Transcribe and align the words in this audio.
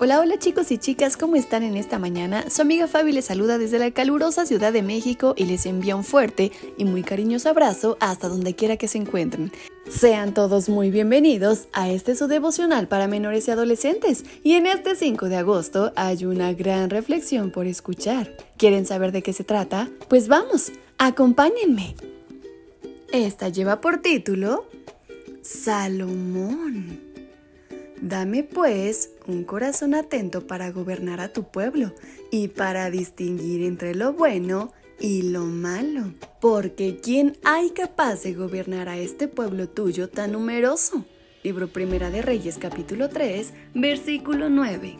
Hola, 0.00 0.20
hola 0.20 0.38
chicos 0.38 0.70
y 0.70 0.78
chicas, 0.78 1.16
¿cómo 1.16 1.34
están 1.34 1.64
en 1.64 1.76
esta 1.76 1.98
mañana? 1.98 2.48
Su 2.50 2.62
amiga 2.62 2.86
Fabi 2.86 3.10
les 3.10 3.24
saluda 3.24 3.58
desde 3.58 3.80
la 3.80 3.90
calurosa 3.90 4.46
Ciudad 4.46 4.72
de 4.72 4.82
México 4.82 5.34
y 5.36 5.46
les 5.46 5.66
envía 5.66 5.96
un 5.96 6.04
fuerte 6.04 6.52
y 6.76 6.84
muy 6.84 7.02
cariñoso 7.02 7.48
abrazo 7.48 7.96
hasta 7.98 8.28
donde 8.28 8.54
quiera 8.54 8.76
que 8.76 8.86
se 8.86 8.98
encuentren. 8.98 9.50
Sean 9.90 10.34
todos 10.34 10.68
muy 10.68 10.92
bienvenidos 10.92 11.66
a 11.72 11.90
este 11.90 12.14
su 12.14 12.28
devocional 12.28 12.86
para 12.86 13.08
menores 13.08 13.48
y 13.48 13.50
adolescentes 13.50 14.24
y 14.44 14.52
en 14.52 14.66
este 14.66 14.94
5 14.94 15.28
de 15.28 15.36
agosto 15.36 15.92
hay 15.96 16.26
una 16.26 16.52
gran 16.52 16.90
reflexión 16.90 17.50
por 17.50 17.66
escuchar. 17.66 18.36
¿Quieren 18.56 18.86
saber 18.86 19.10
de 19.10 19.24
qué 19.24 19.32
se 19.32 19.42
trata? 19.42 19.88
Pues 20.06 20.28
vamos, 20.28 20.70
acompáñenme. 20.98 21.96
Esta 23.12 23.48
lleva 23.48 23.80
por 23.80 23.98
título 23.98 24.64
Salomón. 25.42 27.17
Dame 28.00 28.44
pues 28.44 29.10
un 29.26 29.44
corazón 29.44 29.94
atento 29.94 30.46
para 30.46 30.70
gobernar 30.70 31.20
a 31.20 31.32
tu 31.32 31.44
pueblo 31.44 31.92
y 32.30 32.48
para 32.48 32.90
distinguir 32.90 33.64
entre 33.64 33.94
lo 33.94 34.12
bueno 34.12 34.72
y 35.00 35.22
lo 35.22 35.44
malo. 35.44 36.12
Porque 36.40 37.00
¿quién 37.02 37.36
hay 37.44 37.70
capaz 37.70 38.22
de 38.22 38.34
gobernar 38.34 38.88
a 38.88 38.98
este 38.98 39.26
pueblo 39.26 39.68
tuyo 39.68 40.08
tan 40.08 40.32
numeroso? 40.32 41.04
Libro 41.42 41.68
Primera 41.68 42.10
de 42.10 42.22
Reyes 42.22 42.58
capítulo 42.58 43.08
3, 43.08 43.52
versículo 43.74 44.48
9. 44.48 44.96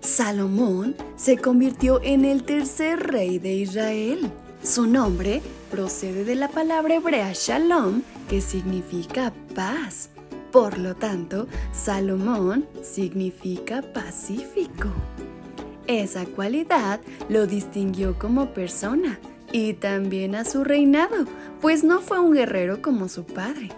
Salomón 0.00 0.96
se 1.16 1.38
convirtió 1.38 2.02
en 2.02 2.24
el 2.24 2.44
tercer 2.44 2.98
rey 2.98 3.38
de 3.38 3.54
Israel. 3.54 4.30
Su 4.62 4.86
nombre 4.86 5.40
procede 5.70 6.24
de 6.24 6.34
la 6.34 6.48
palabra 6.48 6.96
hebrea 6.96 7.32
shalom, 7.34 8.02
que 8.28 8.40
significa 8.40 9.32
paz. 9.54 10.10
Por 10.52 10.78
lo 10.78 10.96
tanto, 10.96 11.46
Salomón 11.72 12.66
significa 12.82 13.82
pacífico. 13.82 14.88
Esa 15.86 16.26
cualidad 16.26 17.00
lo 17.28 17.46
distinguió 17.46 18.18
como 18.18 18.52
persona 18.52 19.20
y 19.52 19.74
también 19.74 20.34
a 20.34 20.44
su 20.44 20.64
reinado, 20.64 21.24
pues 21.60 21.84
no 21.84 22.00
fue 22.00 22.20
un 22.20 22.32
guerrero 22.32 22.82
como 22.82 23.08
su 23.08 23.24
padre. 23.24 23.70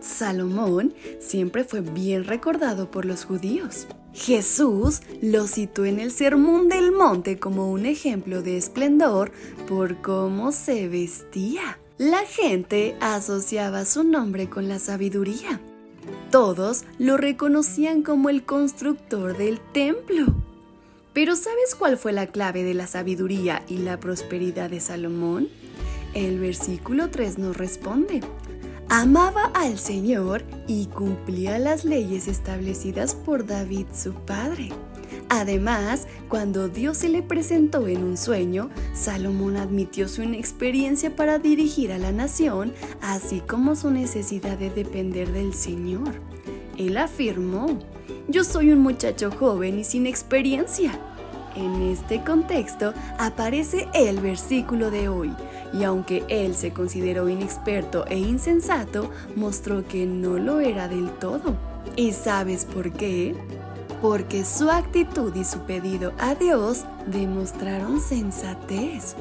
Salomón 0.00 0.94
siempre 1.20 1.64
fue 1.64 1.80
bien 1.80 2.24
recordado 2.24 2.90
por 2.90 3.04
los 3.04 3.24
judíos. 3.24 3.86
Jesús 4.12 5.00
lo 5.22 5.46
citó 5.46 5.84
en 5.84 5.98
el 5.98 6.12
Sermón 6.12 6.68
del 6.68 6.92
Monte 6.92 7.38
como 7.38 7.70
un 7.70 7.84
ejemplo 7.84 8.42
de 8.42 8.56
esplendor 8.56 9.32
por 9.66 10.00
cómo 10.02 10.52
se 10.52 10.88
vestía. 10.88 11.78
La 11.98 12.20
gente 12.20 12.96
asociaba 13.00 13.84
su 13.84 14.04
nombre 14.04 14.48
con 14.48 14.68
la 14.68 14.78
sabiduría 14.78 15.60
todos 16.30 16.84
lo 16.98 17.16
reconocían 17.16 18.02
como 18.02 18.28
el 18.28 18.44
constructor 18.44 19.36
del 19.36 19.60
templo. 19.60 20.26
Pero 21.12 21.36
¿sabes 21.36 21.74
cuál 21.78 21.96
fue 21.96 22.12
la 22.12 22.26
clave 22.26 22.64
de 22.64 22.74
la 22.74 22.86
sabiduría 22.86 23.62
y 23.68 23.78
la 23.78 24.00
prosperidad 24.00 24.70
de 24.70 24.80
Salomón? 24.80 25.48
El 26.12 26.40
versículo 26.40 27.10
3 27.10 27.38
nos 27.38 27.56
responde. 27.56 28.20
Amaba 28.88 29.44
al 29.54 29.78
Señor 29.78 30.42
y 30.66 30.86
cumplía 30.86 31.58
las 31.58 31.84
leyes 31.84 32.28
establecidas 32.28 33.14
por 33.14 33.46
David 33.46 33.86
su 33.94 34.12
padre. 34.12 34.70
Además, 35.36 36.06
cuando 36.28 36.68
Dios 36.68 36.98
se 36.98 37.08
le 37.08 37.20
presentó 37.20 37.88
en 37.88 38.04
un 38.04 38.16
sueño, 38.16 38.70
Salomón 38.92 39.56
admitió 39.56 40.06
su 40.06 40.22
inexperiencia 40.22 41.16
para 41.16 41.40
dirigir 41.40 41.90
a 41.90 41.98
la 41.98 42.12
nación, 42.12 42.72
así 43.00 43.40
como 43.40 43.74
su 43.74 43.90
necesidad 43.90 44.56
de 44.56 44.70
depender 44.70 45.32
del 45.32 45.52
Señor. 45.52 46.12
Él 46.78 46.96
afirmó, 46.96 47.80
yo 48.28 48.44
soy 48.44 48.70
un 48.70 48.78
muchacho 48.78 49.32
joven 49.32 49.80
y 49.80 49.82
sin 49.82 50.06
experiencia. 50.06 50.92
En 51.56 51.82
este 51.82 52.22
contexto 52.22 52.94
aparece 53.18 53.88
el 53.92 54.20
versículo 54.20 54.92
de 54.92 55.08
hoy, 55.08 55.32
y 55.72 55.82
aunque 55.82 56.22
él 56.28 56.54
se 56.54 56.72
consideró 56.72 57.28
inexperto 57.28 58.06
e 58.06 58.18
insensato, 58.18 59.10
mostró 59.34 59.84
que 59.84 60.06
no 60.06 60.38
lo 60.38 60.60
era 60.60 60.86
del 60.86 61.10
todo. 61.10 61.56
¿Y 61.96 62.12
sabes 62.12 62.64
por 62.64 62.92
qué? 62.92 63.34
Porque 64.04 64.44
su 64.44 64.68
actitud 64.68 65.34
y 65.34 65.44
su 65.44 65.60
pedido 65.60 66.12
a 66.18 66.34
Dios 66.34 66.84
demostraron 67.06 68.02
sensatez. 68.02 69.16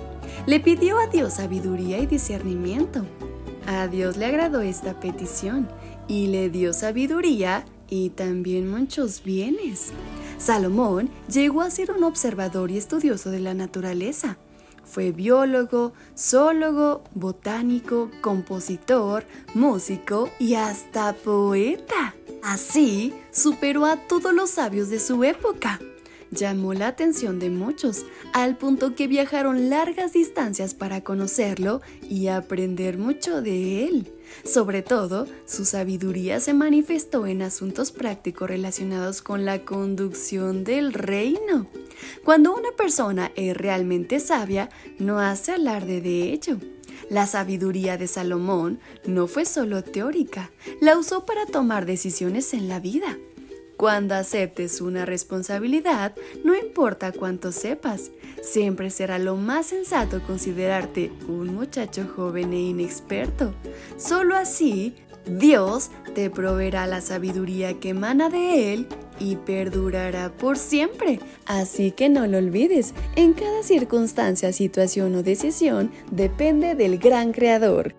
Le 0.45 0.59
pidió 0.59 0.99
a 0.99 1.07
Dios 1.07 1.35
sabiduría 1.35 1.99
y 1.99 2.05
discernimiento. 2.05 3.05
A 3.65 3.87
Dios 3.87 4.17
le 4.17 4.25
agradó 4.25 4.59
esta 4.59 4.99
petición 4.99 5.69
y 6.09 6.27
le 6.27 6.49
dio 6.49 6.73
sabiduría 6.73 7.63
y 7.89 8.09
también 8.09 8.69
muchos 8.69 9.23
bienes. 9.23 9.93
Salomón 10.37 11.09
llegó 11.29 11.61
a 11.61 11.69
ser 11.69 11.89
un 11.91 12.03
observador 12.03 12.69
y 12.69 12.77
estudioso 12.77 13.31
de 13.31 13.39
la 13.39 13.53
naturaleza. 13.53 14.35
Fue 14.83 15.13
biólogo, 15.13 15.93
zoólogo, 16.17 17.05
botánico, 17.15 18.11
compositor, 18.19 19.23
músico 19.53 20.29
y 20.39 20.55
hasta 20.55 21.13
poeta. 21.13 22.15
Así, 22.43 23.13
superó 23.31 23.85
a 23.85 23.95
todos 23.95 24.33
los 24.33 24.49
sabios 24.49 24.89
de 24.89 24.99
su 24.99 25.23
época. 25.23 25.79
Llamó 26.29 26.73
la 26.73 26.87
atención 26.87 27.39
de 27.39 27.49
muchos, 27.49 28.05
al 28.33 28.57
punto 28.57 28.95
que 28.95 29.07
viajaron 29.07 29.69
largas 29.69 30.11
distancias 30.11 30.73
para 30.73 31.01
conocerlo 31.05 31.81
y 32.09 32.27
aprender 32.27 32.97
mucho 32.97 33.41
de 33.41 33.85
él. 33.85 34.11
Sobre 34.43 34.81
todo, 34.81 35.25
su 35.45 35.63
sabiduría 35.63 36.41
se 36.41 36.53
manifestó 36.53 37.27
en 37.27 37.43
asuntos 37.43 37.91
prácticos 37.91 38.49
relacionados 38.49 39.21
con 39.21 39.45
la 39.45 39.63
conducción 39.63 40.65
del 40.65 40.91
reino. 40.91 41.67
Cuando 42.25 42.53
una 42.53 42.71
persona 42.71 43.31
es 43.35 43.55
realmente 43.55 44.19
sabia, 44.19 44.69
no 44.99 45.19
hace 45.19 45.53
alarde 45.53 46.01
de 46.01 46.33
ello. 46.33 46.57
La 47.09 47.27
sabiduría 47.27 47.97
de 47.97 48.07
Salomón 48.07 48.79
no 49.05 49.27
fue 49.27 49.45
solo 49.45 49.83
teórica, 49.83 50.51
la 50.81 50.97
usó 50.97 51.25
para 51.25 51.45
tomar 51.45 51.85
decisiones 51.85 52.53
en 52.53 52.67
la 52.67 52.79
vida. 52.79 53.17
Cuando 53.77 54.15
aceptes 54.15 54.81
una 54.81 55.05
responsabilidad, 55.05 56.15
no 56.43 56.55
importa 56.55 57.11
cuánto 57.11 57.51
sepas, 57.51 58.11
siempre 58.41 58.89
será 58.89 59.19
lo 59.19 59.35
más 59.35 59.65
sensato 59.67 60.21
considerarte 60.21 61.11
un 61.27 61.53
muchacho 61.55 62.07
joven 62.15 62.53
e 62.53 62.61
inexperto. 62.61 63.53
Solo 63.97 64.35
así, 64.35 64.95
Dios 65.25 65.89
te 66.15 66.29
proveerá 66.29 66.85
la 66.87 67.01
sabiduría 67.01 67.79
que 67.79 67.89
emana 67.89 68.29
de 68.29 68.73
Él 68.73 68.87
y 69.19 69.37
perdurará 69.37 70.29
por 70.29 70.57
siempre. 70.57 71.19
Así 71.45 71.91
que 71.91 72.09
no 72.09 72.27
lo 72.27 72.37
olvides, 72.37 72.93
en 73.15 73.33
cada 73.33 73.63
circunstancia, 73.63 74.51
situación 74.51 75.15
o 75.15 75.23
decisión 75.23 75.91
depende 76.11 76.75
del 76.75 76.97
gran 76.97 77.31
creador. 77.31 77.95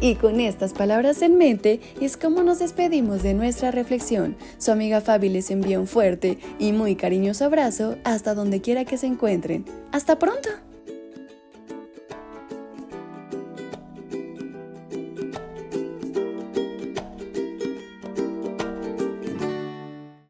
Y 0.00 0.16
con 0.16 0.40
estas 0.40 0.72
palabras 0.72 1.22
en 1.22 1.38
mente 1.38 1.80
es 2.00 2.16
como 2.16 2.42
nos 2.42 2.58
despedimos 2.58 3.22
de 3.22 3.34
nuestra 3.34 3.70
reflexión. 3.70 4.36
Su 4.58 4.72
amiga 4.72 5.00
Fabi 5.00 5.28
les 5.28 5.52
envía 5.52 5.78
un 5.78 5.86
fuerte 5.86 6.38
y 6.58 6.72
muy 6.72 6.96
cariñoso 6.96 7.44
abrazo 7.44 7.96
hasta 8.02 8.34
donde 8.34 8.60
quiera 8.60 8.84
que 8.84 8.98
se 8.98 9.06
encuentren. 9.06 9.64
¡Hasta 9.92 10.18
pronto! 10.18 10.50